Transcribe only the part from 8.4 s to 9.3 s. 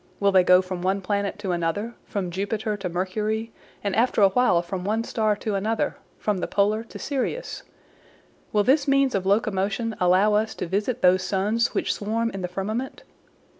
Will this means of